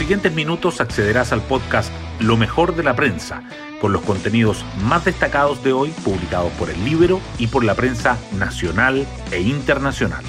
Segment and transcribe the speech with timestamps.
[0.00, 3.42] siguientes minutos accederás al podcast Lo mejor de la prensa,
[3.82, 8.16] con los contenidos más destacados de hoy publicados por el Libro y por la prensa
[8.38, 10.24] nacional e internacional.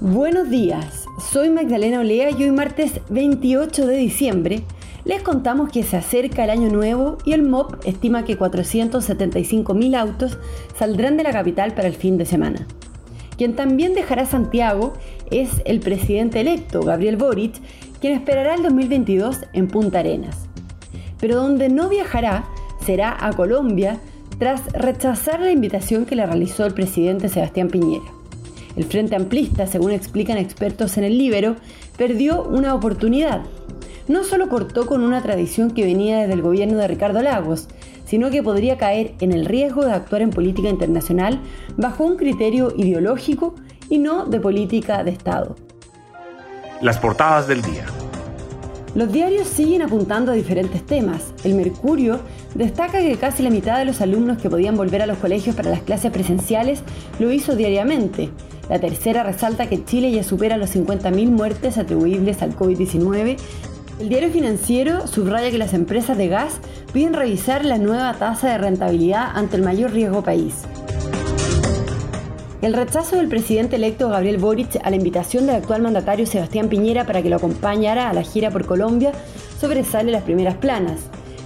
[0.00, 4.64] Buenos días, soy Magdalena Olea y hoy martes 28 de diciembre
[5.06, 10.36] les contamos que se acerca el año nuevo y el MOP estima que 475.000 autos
[10.78, 12.66] saldrán de la capital para el fin de semana.
[13.36, 14.92] Quien también dejará Santiago
[15.30, 17.54] es el presidente electo, Gabriel Boric,
[18.00, 20.36] quien esperará el 2022 en Punta Arenas.
[21.20, 22.44] Pero donde no viajará
[22.84, 23.98] será a Colombia
[24.38, 28.04] tras rechazar la invitación que le realizó el presidente Sebastián Piñera.
[28.76, 31.56] El Frente Amplista, según explican expertos en el Libero,
[31.96, 33.42] perdió una oportunidad
[34.06, 37.68] no solo cortó con una tradición que venía desde el gobierno de Ricardo Lagos,
[38.04, 41.40] sino que podría caer en el riesgo de actuar en política internacional
[41.76, 43.54] bajo un criterio ideológico
[43.88, 45.56] y no de política de Estado.
[46.80, 47.86] Las portadas del día.
[48.94, 51.34] Los diarios siguen apuntando a diferentes temas.
[51.42, 52.20] El Mercurio
[52.54, 55.70] destaca que casi la mitad de los alumnos que podían volver a los colegios para
[55.70, 56.82] las clases presenciales
[57.18, 58.30] lo hizo diariamente.
[58.70, 63.36] La tercera resalta que Chile ya supera los 50.000 muertes atribuibles al COVID-19
[64.00, 66.54] el diario financiero subraya que las empresas de gas
[66.92, 70.62] piden revisar la nueva tasa de rentabilidad ante el mayor riesgo país.
[72.60, 77.04] El rechazo del presidente electo Gabriel Boric a la invitación del actual mandatario Sebastián Piñera
[77.04, 79.12] para que lo acompañara a la gira por Colombia
[79.60, 81.00] sobresale las primeras planas.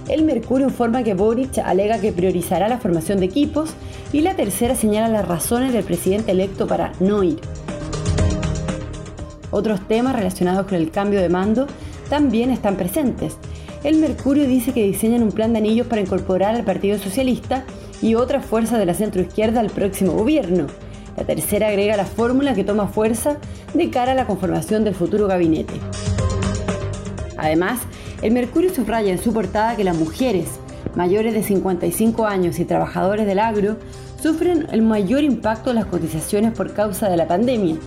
[0.07, 3.71] El Mercurio informa que Boric alega que priorizará la formación de equipos
[4.11, 7.39] y la tercera señala las razones del presidente electo para no ir.
[9.51, 11.67] Otros temas relacionados con el cambio de mando
[12.09, 13.37] también están presentes.
[13.83, 17.63] El Mercurio dice que diseñan un plan de anillos para incorporar al Partido Socialista
[18.01, 20.67] y otra fuerza de la centroizquierda al próximo gobierno.
[21.15, 23.37] La tercera agrega la fórmula que toma fuerza
[23.73, 25.73] de cara a la conformación del futuro gabinete.
[27.37, 27.79] Además,
[28.21, 30.59] el Mercurio subraya en su portada que las mujeres
[30.95, 33.77] mayores de 55 años y trabajadores del agro
[34.21, 37.77] sufren el mayor impacto de las cotizaciones por causa de la pandemia,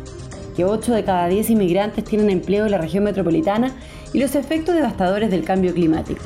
[0.57, 3.73] que 8 de cada 10 inmigrantes tienen empleo en la región metropolitana
[4.13, 6.23] y los efectos devastadores del cambio climático.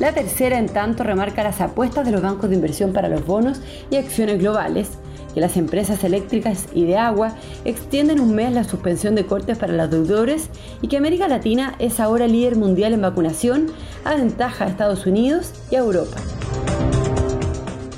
[0.00, 3.60] La tercera, en tanto, remarca las apuestas de los bancos de inversión para los bonos
[3.90, 4.90] y acciones globales,
[5.34, 7.34] que las empresas eléctricas y de agua
[7.64, 10.50] extienden un mes la suspensión de cortes para los deudores
[10.82, 13.66] y que América Latina es ahora líder mundial en vacunación,
[14.04, 16.16] a ventaja a Estados Unidos y a Europa.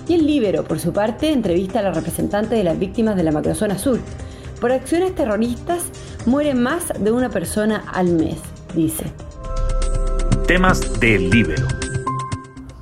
[0.08, 3.30] Y el Libero, por su parte, entrevista a la representante de las víctimas de la
[3.30, 4.00] macrozona sur.
[4.60, 5.84] Por acciones terroristas
[6.26, 8.36] muere más de una persona al mes,
[8.74, 9.04] dice.
[10.46, 11.66] Temas del Libero.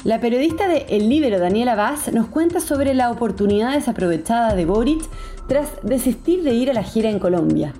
[0.02, 5.02] La periodista de El Libero, Daniela Vaz, nos cuenta sobre la oportunidad desaprovechada de Boric
[5.46, 7.74] tras desistir de ir a la gira en Colombia.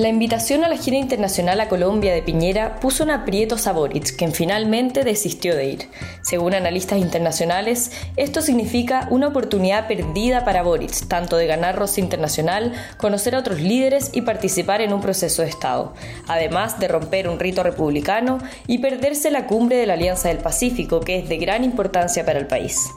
[0.00, 4.16] La invitación a la gira internacional a Colombia de Piñera puso un aprieto a Boric,
[4.16, 5.88] quien finalmente desistió de ir.
[6.22, 12.72] Según analistas internacionales, esto significa una oportunidad perdida para Boric, tanto de ganar roce internacional,
[12.96, 15.92] conocer a otros líderes y participar en un proceso de Estado,
[16.26, 21.00] además de romper un rito republicano y perderse la cumbre de la Alianza del Pacífico,
[21.00, 22.88] que es de gran importancia para el país.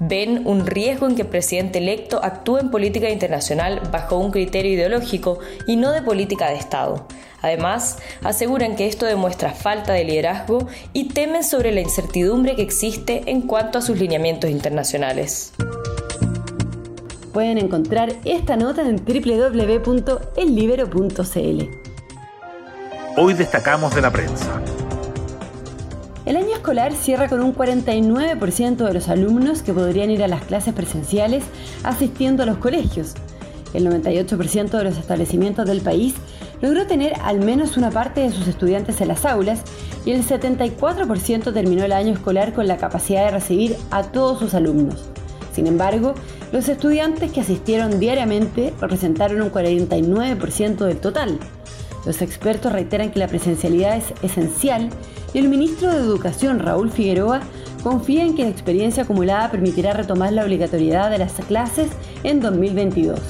[0.00, 4.72] Ven un riesgo en que el presidente electo actúe en política internacional bajo un criterio
[4.72, 7.06] ideológico y no de política de Estado.
[7.40, 13.22] Además, aseguran que esto demuestra falta de liderazgo y temen sobre la incertidumbre que existe
[13.26, 15.52] en cuanto a sus lineamientos internacionales.
[17.32, 21.62] Pueden encontrar esta nota en www.ellibero.cl.
[23.16, 24.60] Hoy destacamos de la prensa.
[26.58, 31.44] Escolar cierra con un 49% de los alumnos que podrían ir a las clases presenciales
[31.84, 33.14] asistiendo a los colegios.
[33.74, 36.14] El 98% de los establecimientos del país
[36.60, 39.62] logró tener al menos una parte de sus estudiantes en las aulas
[40.04, 44.52] y el 74% terminó el año escolar con la capacidad de recibir a todos sus
[44.52, 45.04] alumnos.
[45.54, 46.14] Sin embargo,
[46.50, 51.38] los estudiantes que asistieron diariamente representaron un 49% del total.
[52.04, 54.90] Los expertos reiteran que la presencialidad es esencial
[55.32, 57.40] y el ministro de Educación, Raúl Figueroa,
[57.82, 61.88] confía en que la experiencia acumulada permitirá retomar la obligatoriedad de las clases
[62.24, 63.20] en 2022.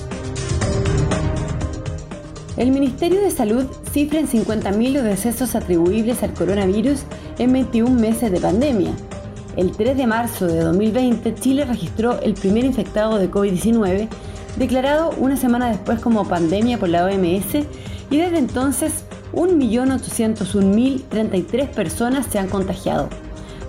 [2.56, 7.00] El Ministerio de Salud cifra en 50.000 los decesos atribuibles al coronavirus
[7.38, 8.90] en 21 meses de pandemia.
[9.56, 14.08] El 3 de marzo de 2020, Chile registró el primer infectado de COVID-19,
[14.56, 17.66] declarado una semana después como pandemia por la OMS,
[18.10, 23.08] y desde entonces 1.801.033 personas se han contagiado.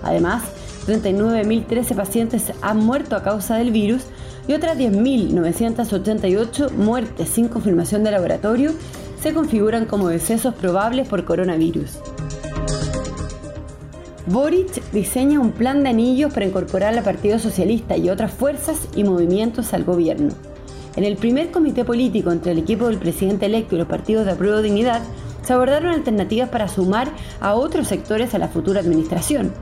[0.02, 0.42] Además,
[0.86, 4.04] 239.013 pacientes han muerto a causa del virus
[4.48, 8.72] y otras 10.988 muertes sin confirmación de laboratorio
[9.20, 11.98] se configuran como decesos probables por coronavirus.
[14.26, 19.04] Boric diseña un plan de anillos para incorporar al Partido Socialista y otras fuerzas y
[19.04, 20.32] movimientos al gobierno.
[20.96, 24.32] En el primer comité político entre el equipo del presidente electo y los partidos de
[24.32, 25.02] apruebo dignidad,
[25.50, 27.10] se abordaron alternativas para sumar
[27.40, 29.52] a otros sectores a la futura administración.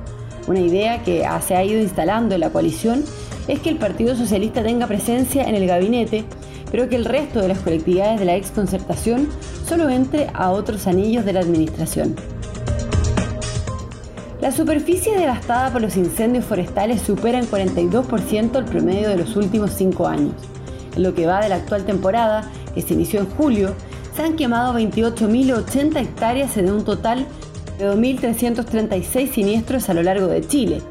[0.47, 3.03] Una idea que se ha ido instalando en la coalición
[3.47, 6.27] es que el Partido Socialista tenga presencia en el gabinete,
[6.71, 9.31] pero que el resto de las colectividades de la exconcertación
[9.67, 12.17] solo entre a otros anillos de la administración.
[14.43, 19.71] La superficie devastada por los incendios forestales supera en 42% el promedio de los últimos
[19.71, 20.35] cinco años.
[20.95, 23.75] En lo que va de la actual temporada, que se inició en julio,
[24.19, 27.25] se han quemado 28.080 hectáreas de un total
[27.79, 30.83] de 2.336 siniestros a lo largo de Chile.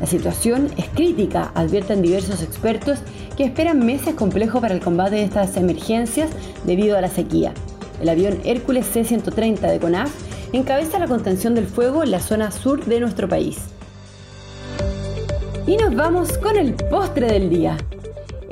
[0.00, 2.98] La situación es crítica, advierten diversos expertos
[3.36, 6.30] que esperan meses complejos para el combate de estas emergencias
[6.64, 7.54] debido a la sequía.
[8.00, 10.10] El avión Hércules C-130 de CONAF
[10.52, 13.58] encabeza la contención del fuego en la zona sur de nuestro país.
[15.68, 17.76] Y nos vamos con el postre del día.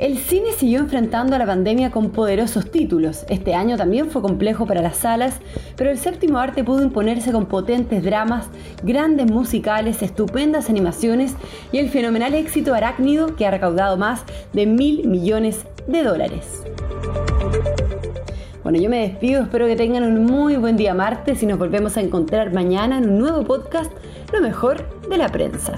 [0.01, 3.23] El cine siguió enfrentando a la pandemia con poderosos títulos.
[3.29, 5.35] Este año también fue complejo para las salas,
[5.75, 8.47] pero el séptimo arte pudo imponerse con potentes dramas,
[8.81, 11.35] grandes musicales, estupendas animaciones
[11.71, 16.63] y el fenomenal éxito arácnido que ha recaudado más de mil millones de dólares.
[18.63, 21.95] Bueno, yo me despido, espero que tengan un muy buen día martes y nos volvemos
[21.97, 23.91] a encontrar mañana en un nuevo podcast,
[24.33, 25.75] Lo mejor de la prensa.